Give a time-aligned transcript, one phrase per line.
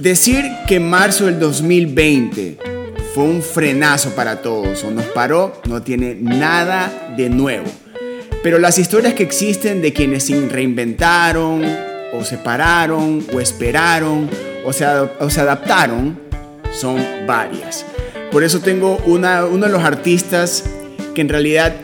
[0.00, 2.58] Decir que marzo del 2020
[3.14, 7.66] fue un frenazo para todos o nos paró no tiene nada de nuevo.
[8.44, 11.64] Pero las historias que existen de quienes se reinventaron
[12.12, 14.30] o se pararon o esperaron
[14.64, 16.20] o se, adaptaron
[16.72, 17.84] son varias.
[18.30, 20.64] Por eso tengo una, uno de los artistas
[21.12, 21.74] que en realidad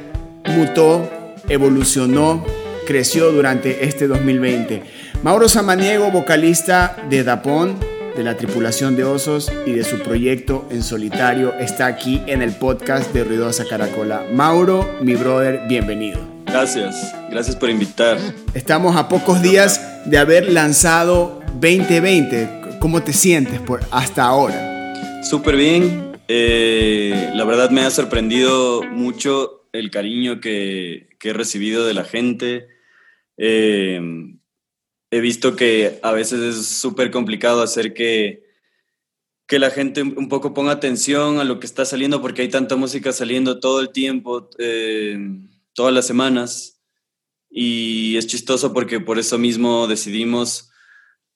[0.44, 1.10] mutó,
[1.48, 2.46] evolucionó,
[2.86, 4.82] creció durante este 2020.
[5.24, 10.82] Mauro Samaniego, vocalista de Dapón, de la tripulación de osos y de su proyecto en
[10.82, 14.26] solitario, está aquí en el podcast de Ruidosa Caracola.
[14.32, 16.20] Mauro, mi brother, bienvenido.
[16.46, 18.18] Gracias, gracias por invitar.
[18.54, 22.78] Estamos a pocos días de haber lanzado 2020.
[22.78, 25.22] ¿Cómo te sientes por hasta ahora?
[25.24, 26.12] Súper bien.
[26.28, 32.04] Eh, la verdad me ha sorprendido mucho el cariño que, que he recibido de la
[32.04, 32.68] gente.
[33.36, 34.00] Eh,
[35.14, 38.42] he visto que a veces es súper complicado hacer que,
[39.46, 42.74] que la gente un poco ponga atención a lo que está saliendo porque hay tanta
[42.74, 45.16] música saliendo todo el tiempo, eh,
[45.72, 46.80] todas las semanas.
[47.48, 50.72] Y es chistoso porque por eso mismo decidimos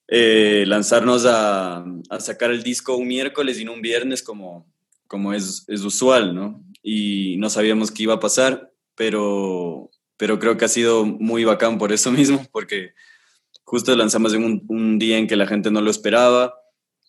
[0.08, 4.66] eh, lanzarnos a, a, sacar el disco un miércoles y no un viernes como,
[5.06, 6.64] como es, es usual, ¿no?
[6.82, 11.78] Y no sabíamos qué iba a pasar, pero, pero creo que ha sido muy bacán
[11.78, 12.94] por eso mismo, porque
[13.68, 16.54] justo lanzamos en un, un, día en que la gente no lo esperaba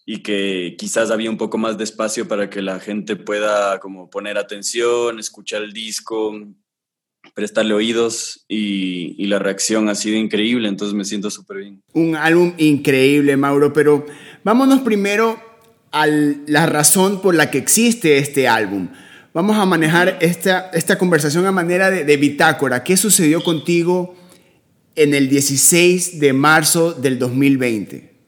[0.05, 4.09] y que quizás había un poco más de espacio para que la gente pueda como
[4.09, 6.35] poner atención, escuchar el disco,
[7.33, 11.81] prestarle oídos y, la reacción ha sido increíble, entonces me siento súper bien.
[11.93, 14.05] Un álbum increíble, Mauro, pero
[14.43, 15.39] vámonos primero
[15.93, 18.89] a la razón por la que existe este álbum.
[19.33, 22.83] Vamos a manejar esta, esta conversación a manera de, de bitácora.
[22.83, 24.19] ¿Qué sucedió contigo?
[25.00, 28.19] En el 16 de marzo del 2020,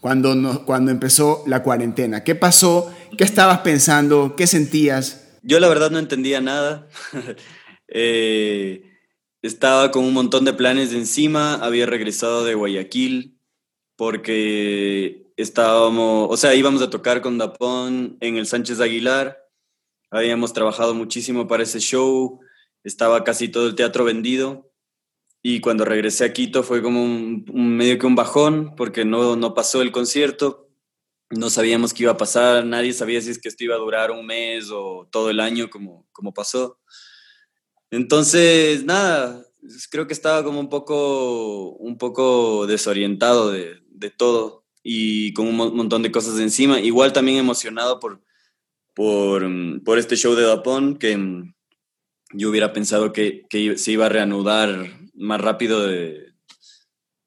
[0.00, 2.24] cuando, cuando empezó la cuarentena.
[2.24, 2.92] ¿Qué pasó?
[3.16, 4.34] ¿Qué estabas pensando?
[4.36, 5.38] ¿Qué sentías?
[5.42, 6.88] Yo la verdad no entendía nada.
[7.86, 8.82] eh,
[9.42, 13.38] estaba con un montón de planes encima, había regresado de Guayaquil
[13.94, 19.38] porque estábamos, o sea, íbamos a tocar con Dapón en el Sánchez Aguilar,
[20.10, 22.40] habíamos trabajado muchísimo para ese show,
[22.82, 24.71] estaba casi todo el teatro vendido
[25.42, 29.34] y cuando regresé a Quito fue como un, un, medio que un bajón, porque no,
[29.34, 30.70] no pasó el concierto,
[31.30, 34.12] no sabíamos qué iba a pasar, nadie sabía si es que esto iba a durar
[34.12, 36.78] un mes o todo el año como, como pasó.
[37.90, 39.44] Entonces, nada,
[39.90, 45.56] creo que estaba como un poco, un poco desorientado de, de todo y con un
[45.56, 46.80] montón de cosas encima.
[46.80, 48.22] Igual también emocionado por,
[48.94, 49.44] por,
[49.84, 51.18] por este show de Dapón, que
[52.32, 56.32] yo hubiera pensado que, que se iba a reanudar más rápido de,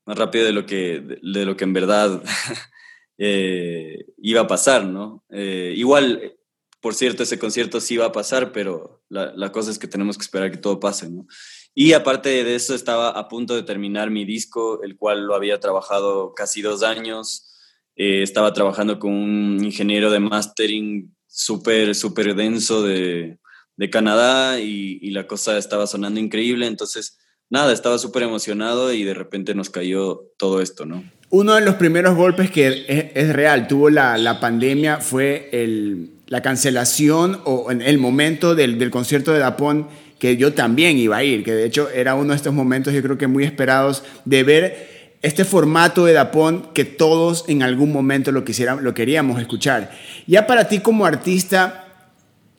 [0.05, 2.21] más rápido de, lo, que, de, lo que en verdad
[3.17, 5.23] eh, iba a pasar, ¿no?
[5.29, 6.35] Eh, igual,
[6.79, 10.17] por cierto, ese concierto sí iba a pasar, pero la, la, cosa es que tenemos
[10.17, 11.25] que esperar que todo pase, ¿no?
[11.73, 15.59] Y aparte de eso, estaba a punto de terminar mi disco, el cual lo había
[15.59, 17.51] trabajado casi dos años.
[17.97, 23.39] Eh, estaba trabajando con un ingeniero de mastering súper, súper denso de,
[23.75, 26.65] de Canadá y, y, la cosa estaba sonando increíble.
[26.65, 27.17] Entonces,
[27.49, 31.03] nada, estaba súper emocionado y de repente nos cayó todo esto, ¿no?
[31.29, 36.41] Uno de los primeros golpes que es, real, tuvo la, la pandemia, fue el, la
[36.41, 39.87] cancelación o en el momento del, del concierto de Dapón
[40.19, 43.01] que yo también iba a ir, que de hecho era uno de estos momentos yo
[43.01, 48.31] creo que muy esperados de ver este formato de Dapón que todos en algún momento
[48.31, 49.91] lo, quisiera, lo queríamos escuchar.
[50.27, 52.05] Ya para ti como artista,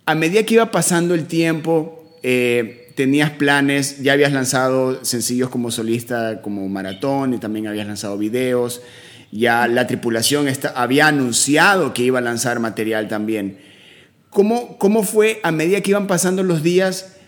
[0.04, 5.71] a medida que iba pasando el tiempo, eh, tenías planes, ya habías lanzado sencillos como
[5.71, 8.81] solista, como maratón, y también habías lanzado videos,
[9.31, 13.59] ya la tripulación está, había anunciado que iba a lanzar material también.
[14.31, 17.19] ¿Cómo, ¿Cómo fue a medida que iban pasando los días?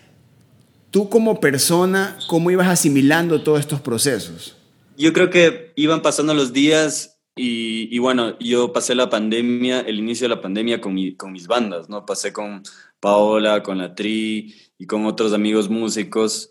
[0.89, 4.57] Tú como persona, ¿cómo ibas asimilando todos estos procesos?
[4.97, 9.99] Yo creo que iban pasando los días y, y, bueno, yo pasé la pandemia, el
[9.99, 12.05] inicio de la pandemia con, mi, con mis bandas, ¿no?
[12.05, 12.63] Pasé con
[12.99, 16.49] Paola, con la Tri y con otros amigos músicos.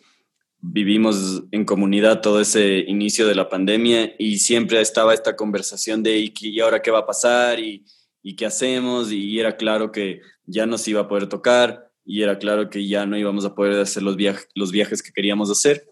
[0.61, 6.33] Vivimos en comunidad todo ese inicio de la pandemia y siempre estaba esta conversación de
[6.41, 7.59] ¿y, ahora qué va a pasar?
[7.59, 7.85] ¿Y,
[8.23, 9.11] ¿Y qué hacemos?
[9.11, 12.87] Y era claro que ya no se iba a poder tocar y era claro que
[12.87, 15.89] ya no íbamos a poder hacer los, viaje, los viajes que queríamos hacer.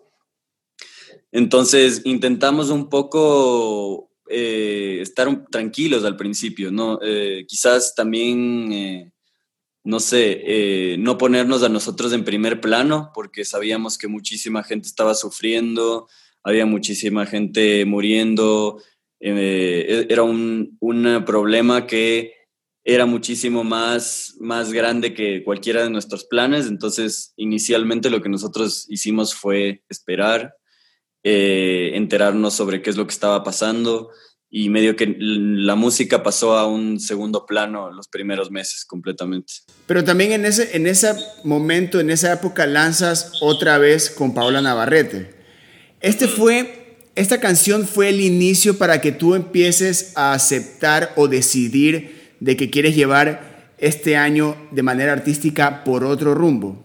[1.30, 6.98] Entonces intentamos un poco eh, estar tranquilos al principio, ¿no?
[7.02, 9.12] Eh, quizás también, eh,
[9.86, 14.88] no sé, eh, no ponernos a nosotros en primer plano, porque sabíamos que muchísima gente
[14.88, 16.08] estaba sufriendo,
[16.42, 18.82] había muchísima gente muriendo,
[19.18, 22.34] Eh, era un, un, problema que
[22.84, 26.66] era muchísimo más, más grande que cualquiera de nuestros planes.
[26.66, 30.54] Entonces, inicialmente lo que nosotros hicimos fue esperar,
[31.24, 34.10] eh, enterarnos sobre qué es lo que estaba pasando
[34.58, 39.52] y medio que la música pasó a un segundo plano los primeros meses completamente.
[39.86, 41.14] Pero también en ese, en ese
[41.44, 45.34] momento, en esa época, lanzas otra vez con Paola Navarrete.
[46.00, 52.34] Este fue, esta canción fue el inicio para que tú empieces a aceptar o decidir
[52.40, 56.82] de que quieres llevar este año de manera artística por otro rumbo.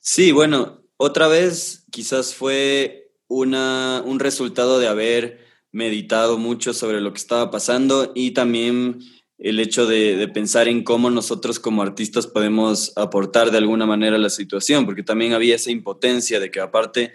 [0.00, 7.12] Sí, bueno, otra vez quizás fue una, un resultado de haber meditado mucho sobre lo
[7.12, 9.00] que estaba pasando y también
[9.40, 14.18] el hecho de, pensar en cómo nosotros como artistas podemos aportar de alguna manera a
[14.18, 17.14] la situación, porque también había esa impotencia de que aparte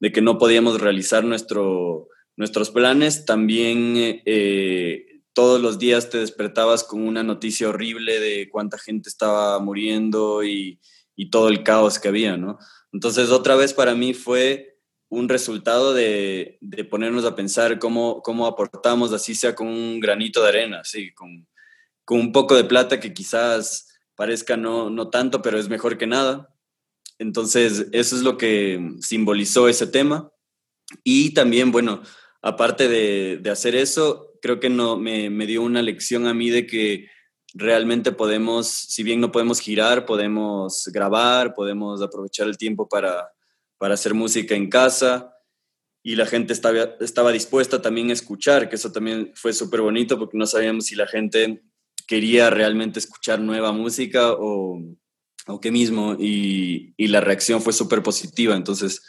[0.00, 3.94] de que no podíamos realizar nuestro, nuestros planes, también
[4.24, 10.42] eh, todos los días te despertabas con una noticia horrible de cuánta gente estaba muriendo
[10.42, 10.80] y,
[11.14, 12.58] y todo el caos que había, ¿no?
[12.92, 14.69] Entonces otra vez para mí fue
[15.10, 20.40] un resultado de, de, ponernos a pensar cómo, cómo aportamos, así sea con un granito
[20.42, 21.48] de arena, así, con,
[22.04, 26.06] con un poco de plata que quizás parezca no, no tanto, pero es mejor que
[26.06, 26.54] nada.
[27.18, 30.30] Entonces, eso es lo que simbolizó ese tema.
[31.02, 32.02] Y también, bueno,
[32.40, 36.50] aparte de, de hacer eso, creo que no, me, me dio una lección a mí
[36.50, 37.08] de que
[37.52, 43.28] realmente podemos, si bien no podemos girar, podemos grabar, podemos aprovechar el tiempo para
[43.80, 45.34] para hacer música en casa
[46.02, 50.18] y la gente estaba, estaba dispuesta también a escuchar, que eso también fue súper bonito
[50.18, 51.62] porque no sabíamos si la gente
[52.06, 54.82] quería realmente escuchar nueva música o,
[55.62, 58.54] qué mismo y, y la reacción fue súper positiva.
[58.54, 59.02] Entonces,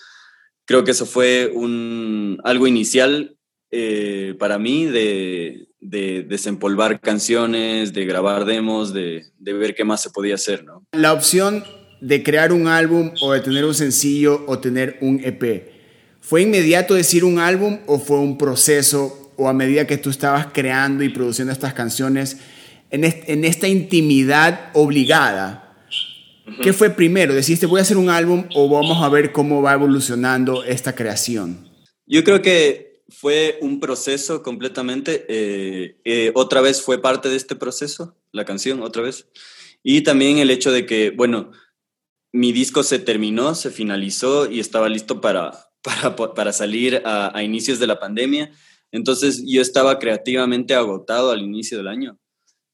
[0.66, 3.38] creo que eso fue un, algo inicial
[3.72, 10.02] eh, para mí de, de, desempolvar canciones, de grabar demos, de, de, ver qué más
[10.02, 10.86] se podía hacer, ¿no?
[10.94, 11.66] La opción
[12.02, 15.72] de crear un álbum o de tener un sencillo o tener un EP?
[16.20, 20.48] ¿Fue inmediato decir un álbum o fue un proceso o a medida que tú estabas
[20.54, 22.38] creando y produciendo estas canciones
[22.90, 25.72] en, en esta intimidad obligada?
[26.62, 27.34] ¿Qué fue primero?
[27.34, 31.70] ¿Deciste voy a hacer un álbum o vamos a ver cómo va evolucionando esta creación?
[32.06, 35.26] Yo creo que fue un proceso completamente.
[35.30, 39.28] Eh, eh, otra vez fue parte de este proceso, la canción, otra vez.
[39.84, 41.52] Y también el hecho de que, bueno,
[42.32, 45.52] mi disco se terminó, se finalizó y estaba listo para,
[46.36, 48.52] para, salir a, inicios de la pandemia.
[48.92, 52.18] Entonces yo estaba creativamente agotado al inicio del año.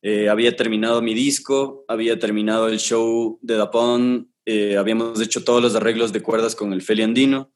[0.02, 5.62] Eh, había terminado mi disco, había terminado el show de Dapón, eh, habíamos hecho todos
[5.62, 7.52] los arreglos de cuerdas con el Feli Andino,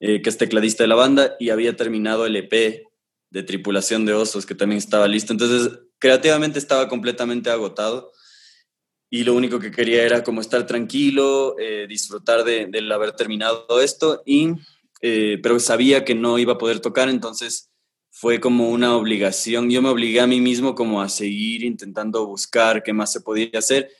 [0.00, 2.84] eh, que es tecladista de la banda, y había terminado el EP
[3.30, 5.32] de Tripulación de Osos, que también estaba listo.
[5.32, 8.12] Entonces, creativamente estaba completamente agotado
[9.10, 14.22] y lo único que quería era como estar tranquilo, eh, disfrutar de, haber terminado esto,
[14.26, 14.50] y,
[15.00, 17.70] eh, pero sabía que no iba a poder tocar, entonces
[18.10, 19.70] fue como una obligación.
[19.70, 23.50] Yo me obligué a mí mismo como a seguir intentando buscar qué más se podía
[23.54, 23.90] hacer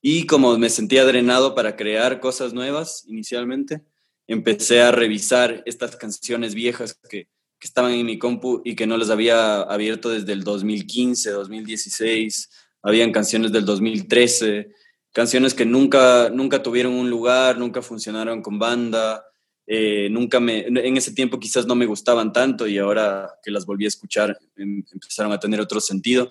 [0.00, 3.82] y como me sentía drenado para crear cosas nuevas inicialmente,
[4.26, 7.28] empecé a revisar estas canciones viejas que,
[7.58, 12.50] que estaban en mi compu y que no las había abierto desde el 2015, 2016
[12.86, 14.70] habían canciones del 2013,
[15.12, 19.24] canciones que nunca, nunca tuvieron un lugar, nunca funcionaron con banda,
[19.66, 23.86] eh, nunca en ese tiempo quizás no me gustaban tanto y ahora que las volví
[23.86, 26.28] a escuchar em, empezaron a tener otro sentido.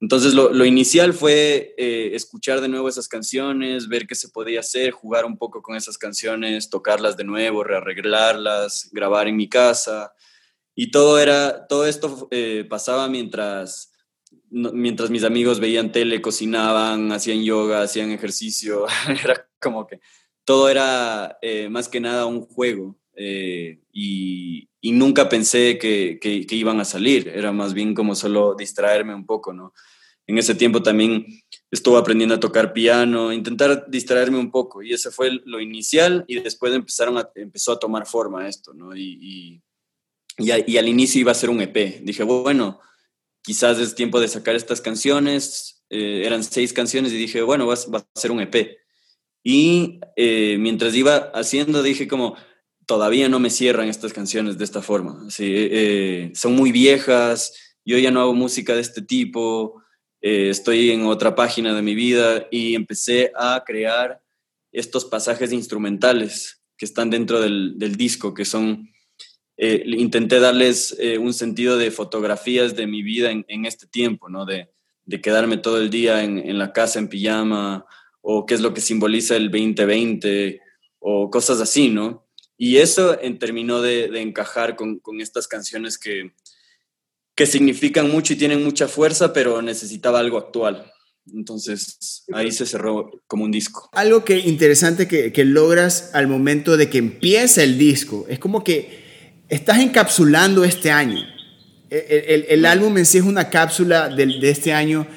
[0.00, 4.92] Entonces lo, inicial fue eh, escuchar de nuevo esas canciones, ver qué se podía hacer,
[4.92, 10.14] jugar un poco con esas canciones, tocarlas de nuevo, rearreglarlas, grabar en mi casa.
[10.74, 13.89] Y todo, era, todo esto eh, pasaba mientras
[14.50, 18.86] mientras mis amigos veían tele, cocinaban, hacían yoga, hacían ejercicio,
[19.24, 20.00] era como que
[20.44, 26.84] todo era eh, más que nada un juego eh, y, nunca pensé que, iban a
[26.84, 29.72] salir, era más bien como solo distraerme un poco, ¿no?
[30.26, 31.26] En ese tiempo también
[31.70, 36.40] estuve aprendiendo a tocar piano, intentar distraerme un poco y ese fue lo inicial y
[36.40, 38.96] después empezaron a, empezó a tomar forma esto, ¿no?
[38.96, 39.60] Y,
[40.38, 42.00] y al inicio iba a ser un EP.
[42.02, 42.80] Dije, bueno,
[43.42, 45.82] quizás es tiempo de sacar estas canciones.
[45.90, 48.76] Eh, eran seis canciones y dije, bueno, va, a ser un EP.
[49.42, 52.36] Y eh, mientras iba haciendo, dije como,
[52.86, 55.26] todavía no me cierran estas canciones de esta forma.
[55.38, 57.54] Eh, son muy viejas,
[57.84, 59.82] yo ya no hago música de este tipo,
[60.20, 64.20] estoy en otra página de mi vida y empecé a crear
[64.70, 68.90] estos pasajes instrumentales que están dentro del disco, que son
[69.62, 74.46] eh, intenté darles eh, un sentido de fotografías de mi vida en, este tiempo, ¿no?
[74.46, 74.70] De,
[75.22, 77.84] quedarme todo el día en, la casa en pijama,
[78.22, 80.62] o qué es lo que simboliza el 2020,
[81.00, 82.26] o cosas así, ¿no?
[82.56, 86.32] Y eso en, terminó de, encajar con, estas canciones que,
[87.34, 90.90] que significan mucho y tienen mucha fuerza, pero necesitaba algo actual.
[91.34, 93.90] Entonces ahí se cerró como un disco.
[93.92, 98.64] Algo que interesante que, que, logras al momento de que empieza el disco, es como
[98.64, 99.09] que
[99.50, 101.20] estás encapsulando este año.
[101.90, 105.08] El, el, álbum en sí es una cápsula de, de, este año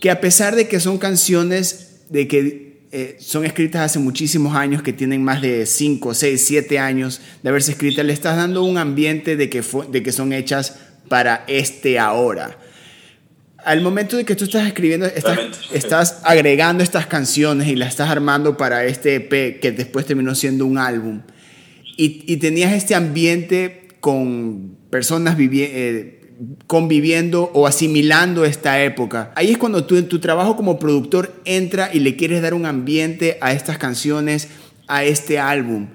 [0.00, 4.82] que a pesar de que son canciones de que eh, son escritas hace muchísimos años,
[4.82, 8.78] que tienen más de 5, 6, 7 años de haberse escritas, le estás dando un
[8.78, 10.76] ambiente de que, de que son hechas
[11.08, 12.56] para este ahora
[13.64, 18.56] al momento de que tú estás escribiendo, estás, agregando estas canciones y las estás armando
[18.56, 21.22] para este EP que después terminó siendo un álbum,
[21.96, 26.20] y, tenías este ambiente con personas eh,
[26.66, 29.32] conviviendo o asimilando esta época.
[29.36, 32.66] Ahí es cuando tú en tu trabajo como productor entra y le quieres dar un
[32.66, 34.48] ambiente a estas canciones,
[34.88, 35.88] a este álbum.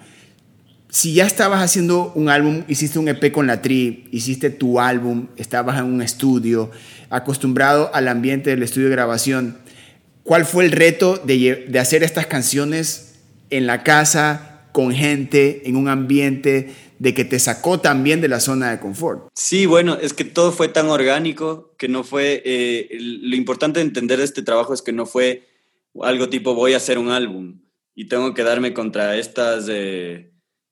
[0.89, 5.27] Si ya estabas haciendo un álbum, hiciste un EP con la Tri, hiciste tu álbum,
[5.37, 6.71] estabas en un estudio,
[7.11, 9.57] acostumbrado al ambiente del estudio de grabación,
[10.23, 13.09] ¿cuál fue el reto de, de hacer estas canciones
[13.51, 18.39] en la casa, con gente, en un ambiente de que te sacó también de la
[18.39, 19.29] zona de confort?
[19.33, 23.85] Sí, bueno, es que todo fue tan orgánico que no fue, eh, lo importante de
[23.85, 25.47] entender este trabajo es que no fue
[26.01, 27.61] algo tipo voy a hacer un álbum
[27.95, 29.67] y tengo que darme contra estas...
[29.69, 30.31] Eh,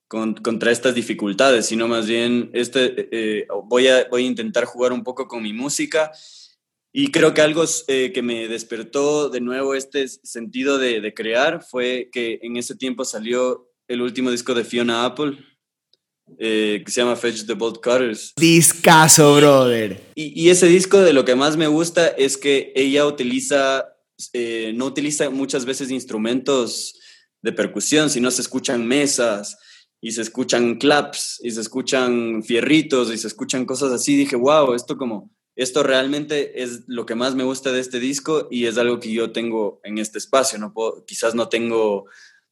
[0.10, 5.04] contra estas dificultades, sino más bien este, eh, voy, a, voy a intentar jugar un
[5.04, 6.14] poco con mi música
[6.94, 11.62] y creo que algo eh, que me despertó de nuevo este sentido de, de, crear
[11.62, 15.38] fue que en ese tiempo salió el último disco de Fiona Apple,
[16.40, 18.34] eh, que se llama Fetch the Bolt Cutters.
[18.36, 20.12] Discaso, brother.
[20.16, 23.86] Y, y, ese disco de lo que más me gusta es que ella utiliza,
[24.74, 27.00] no utiliza muchas veces instrumentos
[27.42, 29.58] de percusión, sino se escuchan mesas,
[30.02, 34.16] y se escuchan claps y se escuchan fierritos y se escuchan cosas así.
[34.16, 38.48] Dije, wow, esto como, esto realmente es lo que más me gusta de este disco
[38.52, 40.60] y es algo que yo tengo en este espacio.
[40.60, 42.06] No puedo, quizás no tengo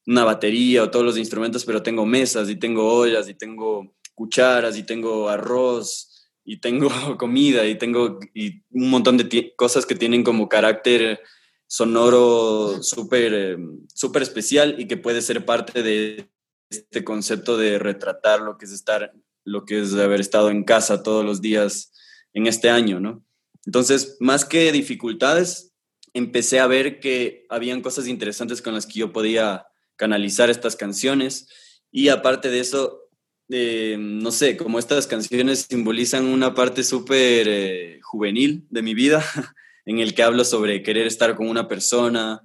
[0.06, 4.78] una batería o todos los instrumentos, pero tengo mesas y tengo ollas y tengo cucharas
[4.78, 10.24] y tengo arroz y tengo comida y tengo y un montón de cosas que tienen
[10.24, 11.22] como carácter
[11.68, 13.58] sonoro súper eh,
[13.94, 16.30] súper especial y que puede ser parte de
[16.70, 21.04] este concepto de retratar lo que es estar, lo que es haber estado en casa
[21.04, 21.92] todos los días
[22.34, 23.24] en este año, ¿no?
[23.66, 25.74] Entonces, más que dificultades,
[26.14, 31.48] empecé a ver que habían cosas interesantes con las que yo podía canalizar estas canciones.
[31.92, 33.10] Y aparte de eso,
[33.50, 39.24] eh, no sé, como estas canciones simbolizan una parte súper eh, juvenil de mi vida,
[39.86, 42.42] en el que hablo sobre querer estar con una persona,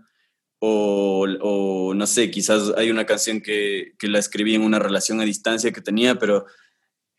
[0.63, 5.25] o, no sé, quizás hay una canción que, que, la escribí en una relación a
[5.25, 6.45] distancia que tenía, pero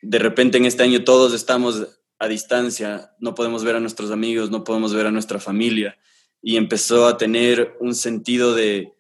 [0.02, 1.88] de repente en este año todos estamos
[2.20, 5.98] a distancia, no podemos ver a nuestros amigos, no podemos ver a nuestra familia,
[6.40, 8.94] y empezó a tener un sentido de,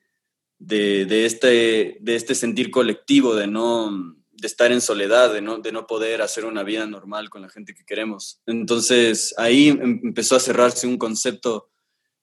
[0.62, 5.60] de, de este, de este sentir colectivo, de no de estar en soledad, de no,
[5.60, 8.42] de no poder hacer una vida normal con la gente que queremos.
[8.48, 11.70] Entonces ahí em, empezó a cerrarse un concepto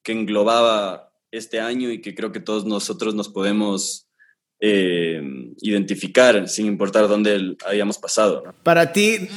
[0.03, 4.09] que englobaba este año y que creo que todos nosotros nos podemos
[4.61, 5.23] eh,
[5.61, 8.43] identificar sin importar dónde hayamos pasado.
[8.65, 9.29] Para ti,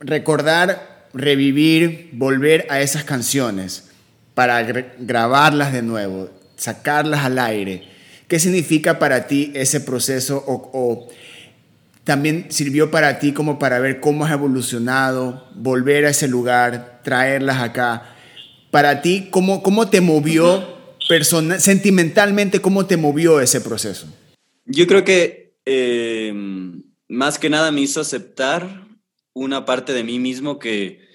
[0.00, 3.90] recordar, revivir, volver a esas canciones
[4.34, 7.84] para grabarlas de nuevo, sacarlas al aire,
[8.28, 11.08] ¿qué significa para ti ese proceso o,
[12.04, 17.62] también sirvió para ti como para ver cómo has evolucionado, volver a ese lugar, traerlas
[17.62, 18.14] acá?
[18.70, 20.76] para ti, ¿cómo, cómo te movió
[21.08, 24.06] persona, sentimentalmente, cómo te movió ese proceso?
[24.66, 26.32] Yo creo que eh,
[27.08, 28.86] más que nada me hizo aceptar
[29.32, 31.08] una parte de mí mismo que,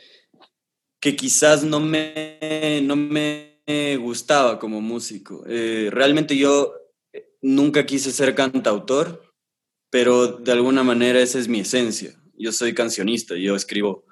[1.00, 3.53] que quizás no me, no me
[4.00, 5.44] gustaba como músico.
[5.48, 6.74] Eh, realmente yo
[7.42, 9.22] nunca quise ser cantautor,
[9.90, 12.14] pero de alguna manera esa es mi esencia.
[12.38, 14.06] Yo soy cancionista, yo escribo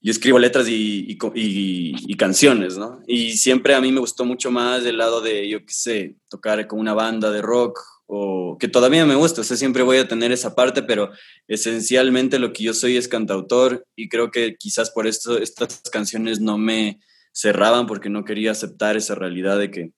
[0.00, 3.02] yo escribo letras y, y, canciones, ¿no?
[3.06, 6.66] Y siempre a mí me gustó mucho más el lado de, yo qué sé, tocar
[6.68, 10.08] con una banda de rock, o que todavía me gusta, o sea, siempre voy a
[10.08, 11.10] tener esa parte, pero
[11.46, 16.40] esencialmente lo que yo soy es cantautor y creo que quizás por esto estas canciones
[16.40, 17.00] no me
[17.38, 19.92] cerraban porque no quería aceptar esa realidad de que,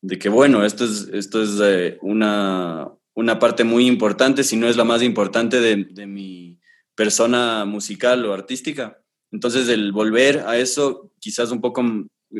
[0.00, 4.66] de que bueno, esto es, esto es eh, una, una parte muy importante, si no
[4.66, 6.58] es la más importante de, de mi
[6.94, 8.98] persona musical o artística.
[9.30, 11.84] Entonces, el volver a eso, quizás un poco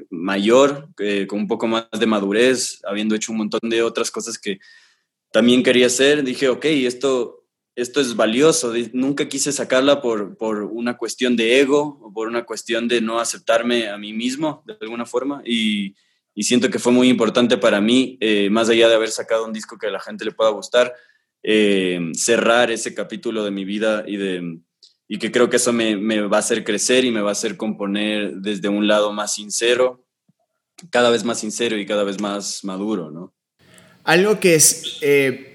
[0.09, 4.39] mayor, eh, con un poco más de madurez, habiendo hecho un montón de otras cosas
[4.39, 4.59] que
[5.31, 7.38] también quería hacer, dije, ok, esto,
[7.79, 8.73] esto es valioso.
[8.93, 13.21] Nunca quise sacarla por, por una cuestión de ego o por una cuestión de no
[13.21, 15.43] aceptarme a mí mismo de alguna forma.
[15.45, 15.95] Y,
[16.35, 19.53] y siento que fue muy importante para mí, eh, más allá de haber sacado un
[19.53, 20.93] disco que a la gente le pueda gustar,
[21.45, 24.59] eh, cerrar ese capítulo de mi vida y de
[25.11, 27.33] y que creo que eso me, me, va a hacer crecer y me va a
[27.33, 30.05] hacer componer desde un lado más sincero,
[30.91, 33.35] cada vez más sincero y cada vez más maduro, ¿no?
[34.05, 35.48] Algo que es, eh,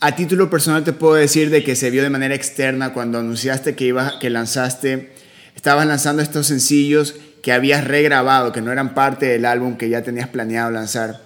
[0.00, 3.74] a título personal te puedo decir de que se vio de manera externa cuando anunciaste
[3.74, 5.12] que, ibas, que lanzaste,
[5.54, 10.02] estabas lanzando estos sencillos que habías regrabado, que no eran parte del álbum que ya
[10.02, 11.20] tenías planeado lanzar.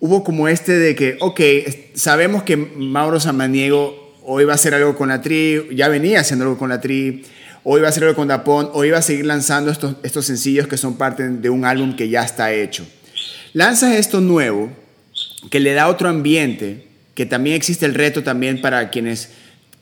[0.00, 1.40] Hubo como este de que, ok,
[1.94, 6.44] sabemos que Mauro Samaniego hoy va a hacer algo con la Tri, ya venía haciendo
[6.44, 7.24] algo con la Tri,
[7.62, 10.66] hoy va a hacer algo con Dapón, hoy va a seguir lanzando estos, estos sencillos
[10.66, 12.84] que son parte de un álbum que ya está hecho.
[13.52, 14.70] Lanzas esto nuevo,
[15.50, 16.87] que le da otro ambiente,
[17.18, 19.30] que también existe el reto también para quienes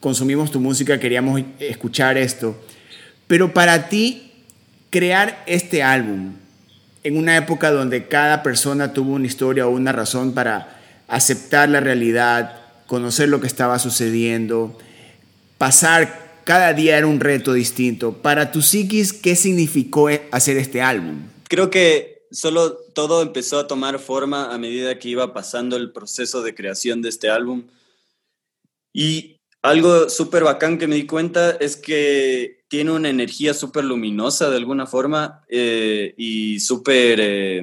[0.01, 2.59] consumimos tu música, queríamos escuchar esto,
[3.27, 4.33] pero para ti,
[4.89, 6.33] crear este álbum
[7.05, 11.81] en una época donde cada persona tuvo una historia o una razón para aceptar la
[11.81, 14.79] realidad, conocer lo que estaba sucediendo,
[15.59, 18.15] pasar cada día era un reto distinto.
[18.23, 21.25] Para tu psiquis, ¿qué significó hacer este álbum?
[21.51, 26.43] Creo que solo todo empezó a tomar forma a medida que iba pasando el proceso
[26.43, 27.67] de creación de este álbum.
[28.93, 34.51] Y algo súper bacán que me di cuenta es que tiene una energía súper luminosa
[34.51, 37.63] de alguna forma eh, y súper eh,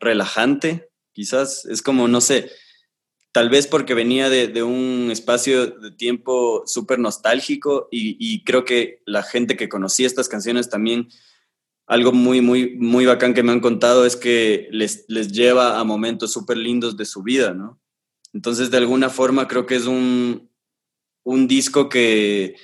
[0.00, 1.66] relajante, quizás.
[1.66, 2.50] Es como, no sé,
[3.32, 9.22] tal vez porque venía de, un espacio de tiempo súper nostálgico y, creo que la
[9.22, 11.08] gente que conocía estas canciones también,
[11.88, 15.84] algo muy, muy, muy bacán que me han contado es que les, les lleva a
[15.84, 17.80] momentos súper lindos de su vida, ¿no?
[18.32, 20.50] Entonces, de alguna forma, creo que es un,
[21.24, 22.56] un disco que,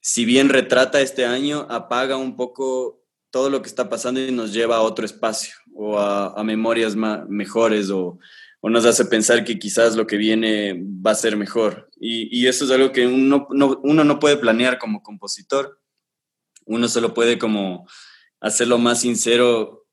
[0.00, 4.52] si bien retrata este año, apaga un poco todo lo que está pasando y nos
[4.52, 8.18] lleva a otro espacio o a, memorias mejores o
[8.60, 11.88] o nos hace pensar que quizás lo que viene va a ser mejor.
[12.00, 15.80] Y, eso es algo que uno no, uno no puede planear como compositor,
[16.64, 17.86] uno solo puede como
[18.46, 19.86] hacerlo más sincero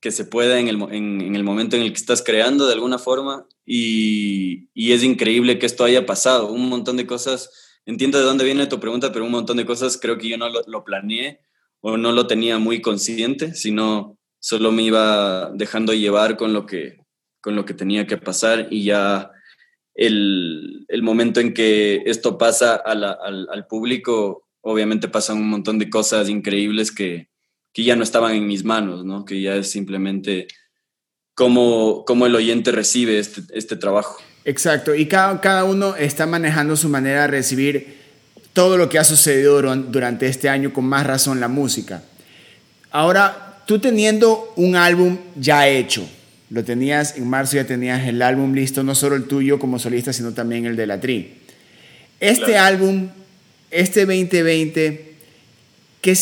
[0.00, 2.98] que se pueda en el, en, el, momento en el que estás creando de alguna
[2.98, 6.52] forma y, y, es increíble que esto haya pasado.
[6.52, 7.50] Un montón de cosas,
[7.86, 10.50] entiendo de dónde viene tu pregunta, pero un montón de cosas creo que yo no
[10.50, 11.40] lo, lo planeé
[11.80, 16.98] o no lo tenía muy consciente, sino solo me iba dejando llevar con lo que,
[17.40, 19.30] con lo que tenía que pasar y ya
[19.94, 25.88] el, el momento en que esto pasa al, al, público, obviamente pasan un montón de
[25.88, 27.28] cosas increíbles que,
[27.74, 29.26] que, ya no estaban en mis manos, ¿no?
[29.26, 30.48] que ya es simplemente
[31.34, 34.16] cómo, cómo el oyente recibe este, este trabajo.
[34.46, 38.04] Exacto, y cada, cada uno está manejando su manera de recibir
[38.54, 42.02] todo lo que ha sucedido durante este año, con más razón la música.
[42.90, 46.08] Ahora, tú teniendo un álbum ya hecho,
[46.50, 50.12] lo tenías en marzo, ya tenías el álbum listo, no solo el tuyo como solista,
[50.12, 51.34] sino también el de la Tri.
[52.20, 53.08] Este álbum,
[53.72, 55.13] este 2020,
[56.04, 56.12] ¿qué,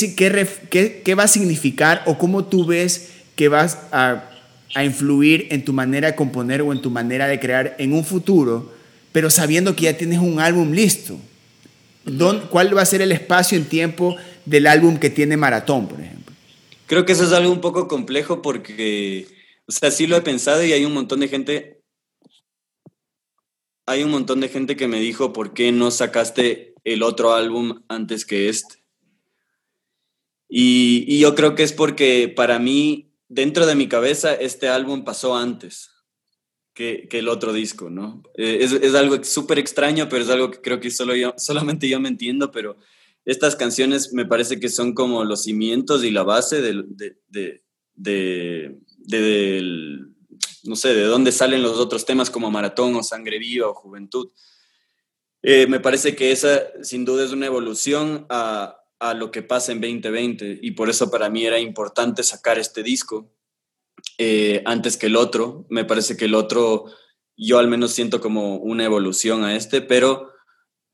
[0.71, 4.31] qué, qué, va a significar o cómo tú ves que vas a,
[4.77, 8.05] a influir en tu manera de componer o en tu manera de crear en un
[8.05, 8.73] futuro,
[9.11, 11.19] pero sabiendo que ya tienes un álbum listo?
[12.51, 16.33] ¿Cuál va a ser el espacio en tiempo del álbum que tiene Maratón, por ejemplo?
[16.87, 19.27] Creo que eso es algo un poco complejo porque
[19.67, 21.83] o sea, sí lo he pensado y hay un montón de gente,
[23.87, 27.83] hay un montón de gente que me dijo, ¿por qué no sacaste el otro álbum
[27.89, 28.82] antes que este?
[30.55, 35.35] Y, yo creo que es porque para mí, dentro de mi cabeza, este álbum pasó
[35.35, 35.91] antes
[36.75, 38.23] que, el otro disco, ¿no?
[38.37, 42.01] Eh, es, algo súper extraño, pero es algo que creo que solo yo, solamente yo
[42.01, 42.77] me entiendo, pero
[43.25, 46.85] estas canciones me parece que son como los cimientos y la base de,
[47.29, 47.63] de
[47.95, 48.79] de,
[50.65, 54.31] no sé, de dónde salen los otros temas como Maratón o Sangre Viva o Juventud.
[55.43, 59.73] Eh, me parece que esa sin duda es una evolución a, a, lo que pasa
[59.73, 63.33] en 2020 y por eso para mí era importante sacar este disco
[64.19, 65.67] eh, antes que el otro.
[65.69, 66.87] Me parece que el otro
[67.37, 70.31] yo al menos siento como una evolución a este, pero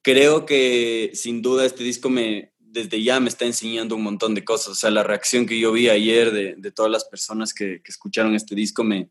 [0.03, 4.45] creo que sin duda este disco me, desde ya me está enseñando un montón de
[4.45, 4.69] cosas.
[4.69, 7.91] O sea, la reacción que yo vi ayer de, de todas las personas que, que,
[7.91, 9.11] escucharon este disco me,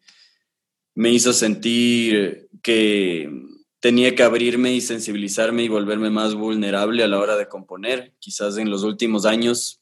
[0.95, 3.29] me hizo sentir que,
[3.79, 8.13] tenía que abrirme y sensibilizarme y volverme más vulnerable a la hora de componer.
[8.19, 9.81] Quizás en los últimos años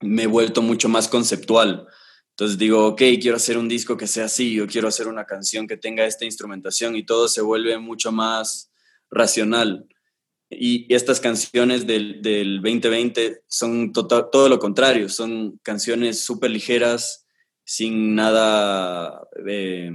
[0.00, 1.86] me he vuelto mucho más conceptual.
[2.30, 5.66] Entonces digo, ok, quiero hacer un disco que sea así, yo quiero hacer una canción
[5.66, 8.72] que tenga esta instrumentación y todo se vuelve mucho más
[9.10, 9.86] racional.
[10.50, 17.26] Y estas canciones del, del 2020 son todo lo contrario, son canciones súper ligeras,
[17.64, 19.90] sin nada eh,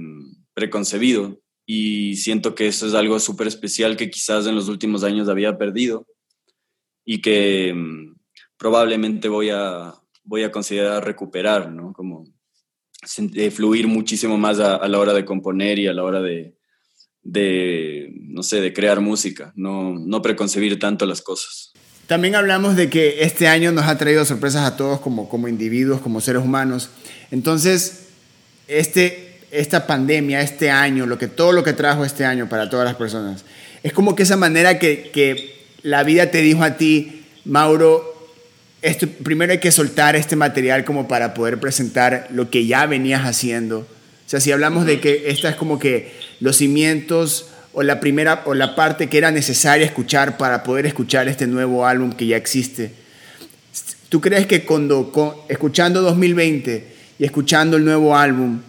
[0.54, 1.40] preconcebido.
[1.72, 5.56] Y siento que eso es algo súper especial que quizás en los últimos años había
[5.56, 6.04] perdido
[7.04, 8.16] y que mm,
[8.56, 11.92] probablemente voy a, voy a considerar recuperar, ¿no?
[11.92, 12.24] Como
[13.52, 16.56] fluir muchísimo más a, la hora de componer y a la hora de,
[17.22, 21.72] de, no sé, de crear música, no, no preconcebir tanto las cosas.
[22.08, 26.00] También hablamos de que este año nos ha traído sorpresas a todos como, como individuos,
[26.00, 26.90] como seres humanos.
[27.30, 28.08] Entonces,
[28.66, 32.84] este, esta pandemia, este año, lo que, todo lo que trajo este año para todas
[32.84, 33.44] las personas,
[33.82, 38.10] es como que esa manera que, que la vida te dijo a ti, Mauro,
[38.82, 43.22] esto, primero hay que soltar este material como para poder presentar lo que ya venías
[43.22, 43.80] haciendo.
[43.80, 43.86] O
[44.30, 48.54] sea, si hablamos de que esta es como que los cimientos o la primera o
[48.54, 52.92] la parte que era necesaria escuchar para poder escuchar este nuevo álbum que ya existe.
[54.08, 58.60] ¿Tú crees que cuando escuchando 2020 y escuchando el nuevo álbum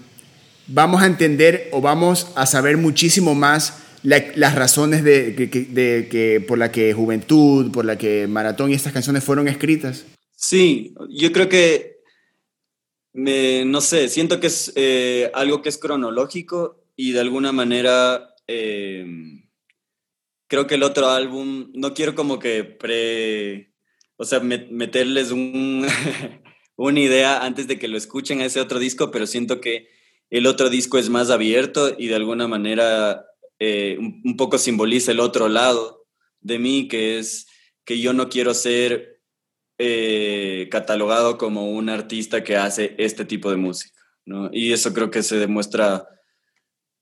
[0.73, 6.71] vamos a entender o vamos a saber muchísimo más las razones de, que, por la
[6.71, 10.05] que Juventud, por la que Maratón y estas canciones fueron escritas?
[10.35, 11.97] Sí, yo creo que,
[13.13, 18.33] me, no sé, siento que es eh, algo que es cronológico y de alguna manera
[18.47, 19.05] eh,
[20.47, 23.73] creo que el otro álbum, no quiero como que pre,
[24.17, 25.85] o sea, meterles un,
[26.75, 30.00] una idea antes de que lo escuchen a ese otro disco, pero siento que
[30.31, 33.25] el otro disco es más abierto y de alguna manera
[33.59, 36.07] eh, un, poco simboliza el otro lado
[36.39, 37.47] de mí, que es
[37.83, 39.21] que yo no quiero ser
[39.77, 44.49] eh, catalogado como un artista que hace este tipo de música, ¿no?
[44.53, 46.07] Y eso creo que se demuestra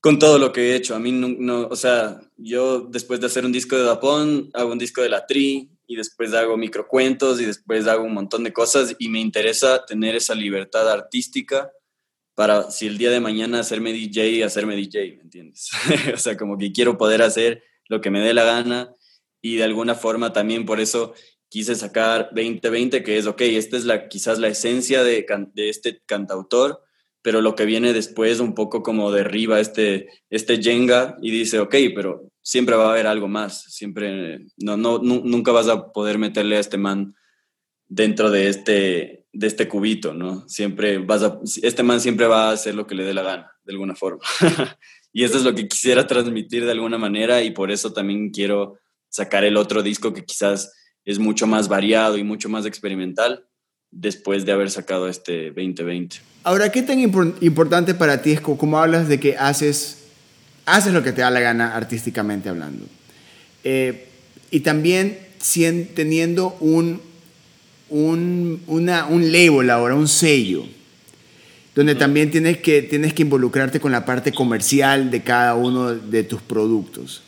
[0.00, 0.96] con todo lo que he hecho.
[0.96, 4.78] A mí no, o sea, yo después de hacer un disco de Dapón, hago un
[4.78, 8.96] disco de la Tri y después hago microcuentos y después hago un montón de cosas
[8.98, 11.70] y me interesa tener esa libertad artística
[12.34, 15.70] para si el día de mañana hacerme DJ, hacerme DJ, ¿me entiendes?
[16.14, 18.94] o sea, como que quiero poder hacer lo que me dé la gana
[19.42, 21.14] y de alguna forma también por eso
[21.48, 26.00] quise sacar 2020, que es, ok, esta es la, quizás la esencia de, de este
[26.06, 26.82] cantautor,
[27.22, 31.74] pero lo que viene después un poco como derriba este, este Jenga y dice, ok,
[31.94, 36.56] pero siempre va a haber algo más, siempre, no, no, nunca vas a poder meterle
[36.56, 37.14] a este man
[37.88, 40.48] dentro de este, de este cubito, ¿no?
[40.48, 43.52] Siempre vas a, este man siempre va a hacer lo que le dé la gana,
[43.64, 44.22] de alguna forma.
[45.12, 48.78] y eso es lo que quisiera transmitir de alguna manera y por eso también quiero
[49.08, 50.72] sacar el otro disco que quizás
[51.04, 53.46] es mucho más variado y mucho más experimental
[53.90, 56.16] después de haber sacado este 2020.
[56.44, 60.04] Ahora, ¿qué tan importante para ti es como hablas de que haces,
[60.64, 62.86] haces lo que te da la gana artísticamente hablando?
[63.64, 64.08] Eh,
[64.50, 65.18] y también
[65.94, 67.00] teniendo un
[67.90, 70.64] un, una, un label ahora, un sello,
[71.74, 76.22] donde también tienes que, tienes que involucrarte con la parte comercial de cada uno de
[76.22, 77.22] tus productos.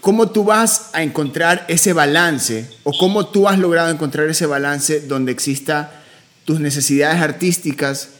[0.00, 5.00] ¿Cómo tú vas a encontrar ese balance o cómo tú has logrado encontrar ese balance
[5.02, 6.02] donde exista
[6.44, 8.10] tus necesidades artísticas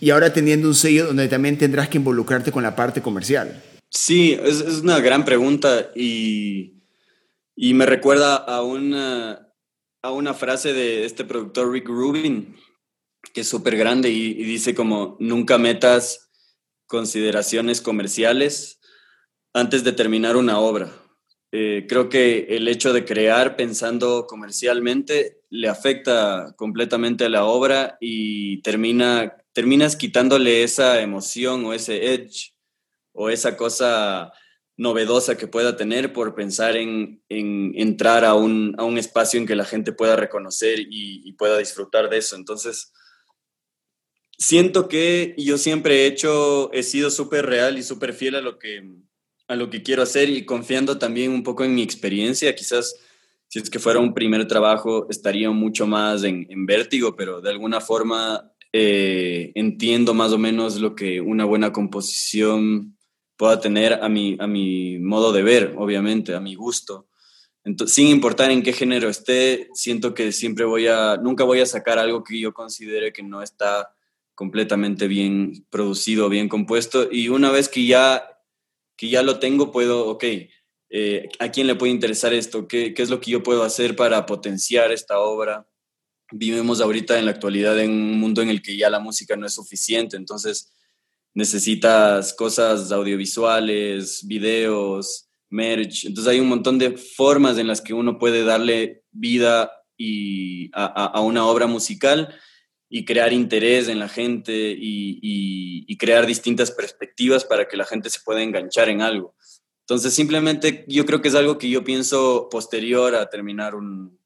[0.00, 3.62] y ahora teniendo un sello donde también tendrás que involucrarte con la parte comercial?
[3.88, 6.74] Sí, es, es una gran pregunta y,
[7.54, 9.45] y me recuerda a una,
[10.10, 12.56] una frase de este productor Rick Rubin,
[13.32, 16.30] que es súper grande y, dice como, nunca metas
[16.86, 18.80] consideraciones comerciales
[19.52, 20.92] antes de terminar una obra.
[21.52, 27.96] Eh, creo que el hecho de crear pensando comercialmente le afecta completamente a la obra
[28.00, 32.54] y termina, terminas quitándole esa emoción o ese edge
[33.12, 34.32] o esa cosa
[34.76, 39.92] novedosa que pueda tener por pensar en, entrar a un, espacio en que la gente
[39.92, 42.36] pueda reconocer y, pueda disfrutar de eso.
[42.36, 42.92] Entonces,
[44.38, 48.58] siento que yo siempre he hecho, he sido súper real y súper fiel a lo,
[48.58, 48.82] que,
[49.48, 52.54] a lo que quiero hacer y confiando también un poco en mi experiencia.
[52.54, 52.96] Quizás
[53.48, 57.80] si es que fuera un primer trabajo estaría mucho más en, vértigo, pero de alguna
[57.80, 62.95] forma eh, entiendo más o menos lo que una buena composición
[63.36, 67.08] pueda tener a mi, a mi modo de ver, obviamente, a mi gusto.
[67.64, 71.66] Entonces, sin importar en qué género esté, siento que siempre voy a, nunca voy a
[71.66, 73.92] sacar algo que yo considere que no está
[74.34, 77.08] completamente bien producido, bien compuesto.
[77.10, 78.36] Y una vez que ya
[78.96, 80.24] que ya lo tengo, puedo, ok,
[80.88, 82.66] eh, ¿a quién le puede interesar esto?
[82.66, 85.68] ¿Qué, ¿Qué es lo que yo puedo hacer para potenciar esta obra?
[86.32, 89.46] Vivimos ahorita en la actualidad en un mundo en el que ya la música no
[89.46, 90.72] es suficiente, entonces
[91.36, 96.06] necesitas cosas audiovisuales, videos, merch.
[96.06, 101.20] Entonces hay un montón de formas en las que uno puede darle vida y a,
[101.20, 102.34] una obra musical
[102.88, 108.20] y crear interés en la gente y, crear distintas perspectivas para que la gente se
[108.22, 109.34] pueda enganchar en algo.
[109.80, 114.18] Entonces simplemente yo creo que es algo que yo pienso posterior a terminar un,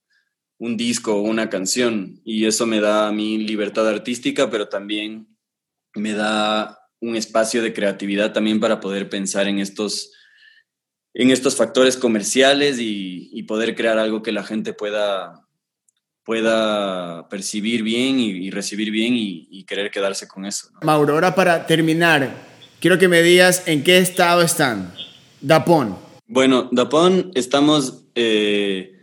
[0.58, 5.36] un disco o una canción y eso me da a mí libertad artística, pero también
[5.94, 10.12] me da un espacio de creatividad también para poder pensar en estos,
[11.14, 15.48] en estos factores comerciales y, poder crear algo que la gente pueda,
[16.22, 20.68] pueda percibir bien y, recibir bien y, querer quedarse con eso.
[20.82, 22.32] Mauro, ahora para terminar,
[22.80, 24.94] quiero que me digas en qué estado están.
[25.40, 25.96] Dapón.
[26.26, 29.00] Bueno, Dapón estamos eh,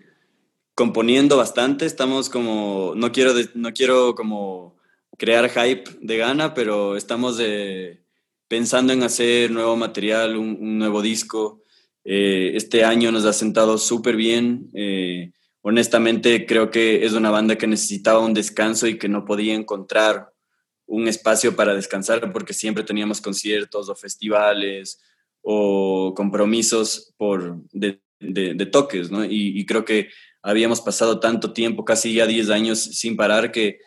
[0.75, 4.76] componiendo bastante, estamos como, no quiero, no quiero como
[5.17, 7.39] crear hype de gana, pero estamos
[8.47, 11.63] pensando en hacer nuevo material, un, nuevo disco.
[12.03, 14.69] Eh, este año nos ha sentado súper bien.
[14.73, 19.53] Eh, honestamente, creo que es una banda que necesitaba un descanso y que no podía
[19.53, 20.31] encontrar
[20.85, 25.01] un espacio para descansar porque siempre teníamos conciertos o festivales
[25.41, 27.99] o compromisos por, de,
[28.71, 29.25] toques, ¿no?
[29.25, 30.09] Y, y, creo que
[30.41, 33.79] habíamos pasado tanto tiempo, casi ya 10 años sin parar, que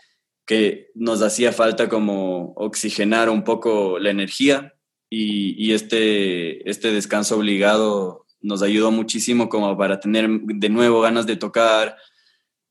[0.47, 4.75] que nos hacía falta como oxigenar un poco la energía
[5.09, 11.37] y, este, este descanso obligado nos ayudó muchísimo como para tener de nuevo ganas de
[11.37, 11.97] tocar,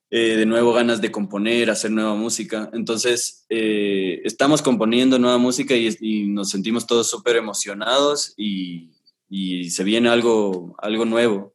[0.09, 2.69] eh, de nuevo ganas de componer, hacer nueva música.
[2.73, 8.89] Entonces, eh, estamos componiendo nueva música y, nos sentimos todos súper emocionados y,
[9.29, 11.53] y, se viene algo, algo nuevo.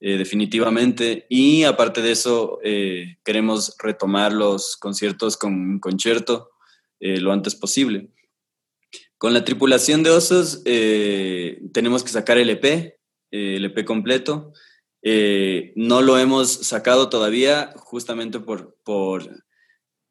[0.00, 1.26] Eh, definitivamente.
[1.28, 6.50] Y aparte de eso, eh, queremos retomar los conciertos con concierto
[7.00, 8.08] eh, lo antes posible.
[9.16, 12.96] Con la tripulación de osos tenemos que sacar el EP,
[13.32, 14.52] el EP completo.
[15.74, 19.44] no lo hemos sacado todavía justamente por, por,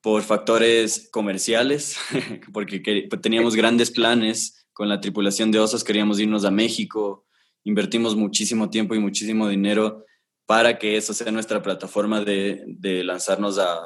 [0.02, 1.98] por factores comerciales,
[2.54, 7.27] porque teníamos grandes planes con la tripulación de osos, queríamos irnos a México,
[7.68, 10.06] invertimos muchísimo tiempo y muchísimo dinero
[10.46, 12.64] para que eso sea nuestra plataforma de,
[13.04, 13.78] lanzarnos a,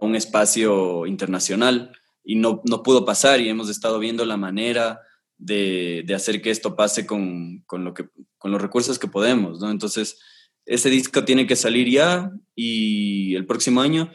[0.00, 1.92] un espacio internacional.
[2.24, 5.00] Y no, no, pudo pasar y hemos estado viendo la manera
[5.38, 9.60] de, hacer que esto pase con, lo que, con los recursos que podemos.
[9.60, 9.70] ¿no?
[9.70, 10.18] Entonces,
[10.66, 14.10] ese disco tiene que salir ya y el próximo año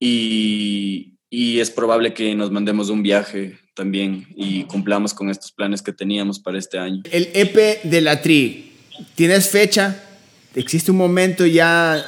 [0.00, 5.82] y, y es probable que nos mandemos un viaje también y cumplamos con estos planes
[5.82, 7.02] que teníamos para este año.
[7.12, 8.72] El EP de la Tri,
[9.14, 10.02] ¿tienes fecha?
[10.56, 12.04] ¿Existe un momento ya,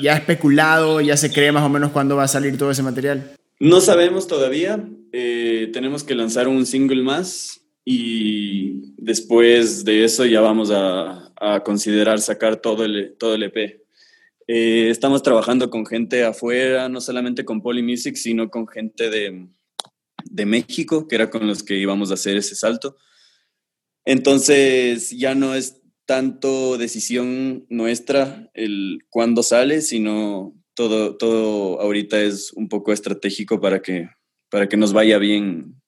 [0.00, 3.32] ya especulado, ya se cree más o menos cuándo va a salir todo ese material?
[3.58, 10.40] No sabemos todavía, eh, tenemos que lanzar un single más y después de eso ya
[10.40, 13.80] vamos a, a considerar sacar todo el, todo el EP.
[14.46, 19.48] Eh, estamos trabajando con gente afuera, no solamente con Polymusic, sino con gente de,
[20.24, 22.96] de México, que era con los que íbamos a hacer ese salto.
[24.04, 32.52] Entonces ya no es tanto decisión nuestra el cuándo sale, sino todo, todo ahorita es
[32.52, 34.08] un poco estratégico para que,
[34.50, 35.80] para que nos vaya bien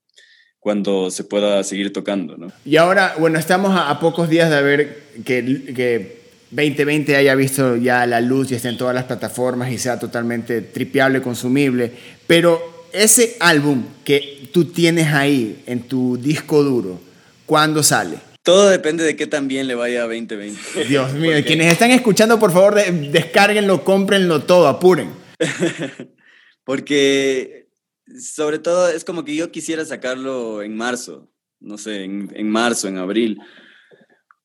[0.61, 2.37] cuando se pueda seguir tocando.
[2.37, 2.53] ¿no?
[2.65, 8.07] Y ahora, bueno, estamos a, pocos días de ver que, que 2020 haya visto ya
[8.07, 11.91] la luz y esté en todas las plataformas y sea totalmente tripeable, consumible,
[12.29, 17.01] pero ese álbum que tú tienes ahí en tu disco duro,
[17.47, 18.19] ¿cuándo sale?
[18.43, 20.85] Todo depende de qué tan bien le vaya a 2020.
[20.85, 25.11] Dios mío, quienes están escuchando, por favor, descárguenlo, cómprenlo todo, apuren.
[26.65, 27.69] Porque
[28.19, 32.89] sobre todo es como que yo quisiera sacarlo en marzo, no sé, en, en marzo,
[32.89, 33.39] en abril.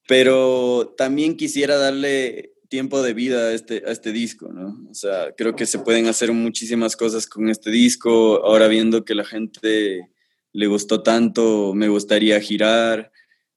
[0.08, 4.88] Pero también quisiera darle tiempo de vida a este, a este disco, ¿no?
[4.90, 8.44] O sea, creo que se pueden hacer muchísimas cosas con este disco.
[8.46, 10.10] Ahora viendo que la gente
[10.54, 13.12] le gustó tanto, me gustaría girar,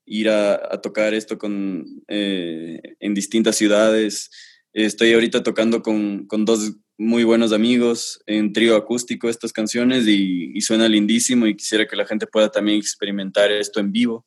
[0.07, 4.31] ir a, tocar esto con, eh, en distintas ciudades.
[4.73, 10.53] Estoy ahorita tocando con, con, dos muy buenos amigos en trío acústico estas canciones y,
[10.55, 14.27] y suena lindísimo y quisiera que la gente pueda también experimentar esto en vivo.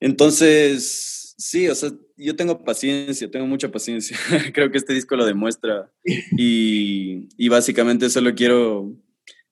[0.00, 4.16] Entonces, Sí, o sea, yo tengo paciencia, tengo mucha paciencia.
[4.54, 5.92] Creo que este disco lo demuestra.
[6.38, 8.96] Y, y, básicamente solo quiero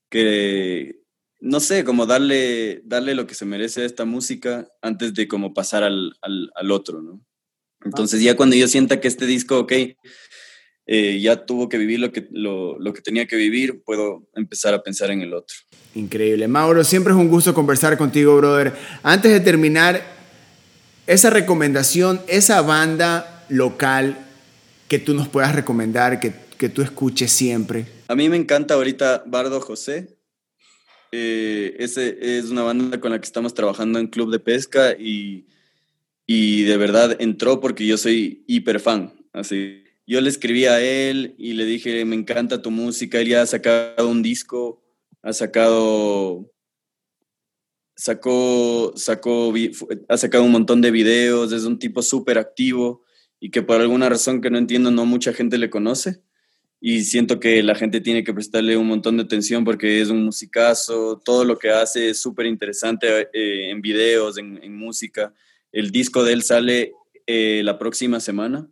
[0.08, 1.02] que,
[1.38, 5.52] no sé, como darle, darle lo que se merece a esta música antes de como
[5.52, 7.22] pasar al, al, otro, ¿no?
[7.84, 9.72] Entonces ya cuando yo sienta que este disco, ok,
[10.86, 14.72] eh, ya tuvo que vivir lo que, lo, lo, que tenía que vivir, puedo empezar
[14.72, 15.54] a pensar en el otro.
[15.94, 16.48] Increíble.
[16.48, 18.72] Mauro, siempre es un gusto conversar contigo, brother.
[19.02, 20.11] Antes de terminar,
[21.06, 24.26] esa recomendación, esa banda local
[24.88, 27.86] que tú nos puedas recomendar, que, que tú escuches siempre.
[28.08, 30.16] A mí me encanta ahorita Bardo José.
[31.12, 35.46] Eh, ese es una banda con la que estamos trabajando en Club de Pesca y,
[36.26, 39.12] y de verdad entró porque yo soy hiper fan.
[39.32, 43.18] Así, yo le escribí a él y le dije, me encanta tu música.
[43.18, 44.82] Él ya ha sacado un disco,
[45.22, 46.51] ha sacado,
[47.94, 49.52] sacó, sacó,
[50.08, 53.04] ha sacado un montón de videos, es un tipo súper activo
[53.40, 56.22] y que por alguna razón que no entiendo no mucha gente le conoce
[56.84, 60.24] y siento que la gente tiene que prestarle un montón de atención porque es un
[60.24, 65.32] musicazo, todo lo que hace es súper interesante eh, en videos, en, música.
[65.70, 66.92] El disco de él sale
[67.28, 68.68] eh, la próxima semana,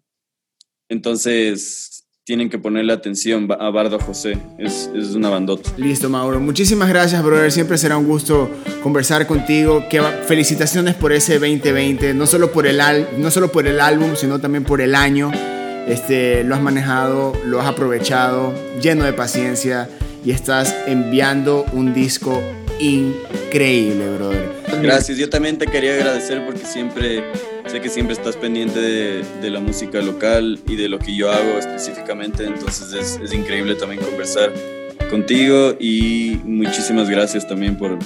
[0.89, 2.00] entonces
[2.31, 5.69] tienen que ponerle atención a Bardo José, es, es una bandota.
[5.77, 6.39] Listo, Mauro.
[6.39, 7.51] Muchísimas gracias, brother.
[7.51, 8.49] Siempre será un gusto
[8.85, 9.89] conversar contigo.
[9.91, 12.79] Que felicitaciones por ese 2020, no solo por el,
[13.19, 15.33] no solo por el álbum, sino también por el año.
[15.89, 19.89] Este, lo has manejado, lo has aprovechado, lleno de paciencia
[20.25, 22.41] y estás enviando un disco
[22.79, 24.51] increíble, brother.
[24.81, 27.25] Gracias, yo también te quería agradecer porque siempre,
[27.71, 31.59] sé que siempre estás pendiente de, la música local y de lo que yo hago
[31.59, 34.53] específicamente, entonces es, es increíble también conversar
[35.09, 37.99] contigo y muchísimas gracias también por,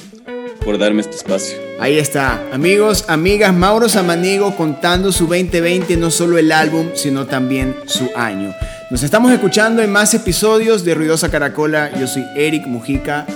[0.64, 1.56] por darme este espacio.
[1.80, 7.74] Ahí está, amigos, amigas, Mauro Samanigo contando su 2020, no solo el álbum, sino también
[7.86, 8.54] su año.
[8.90, 11.90] Nos estamos escuchando en más episodios de Ruidosa Caracola.
[11.98, 13.26] Yo soy Eric Mujica.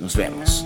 [0.00, 0.64] Nos vemos.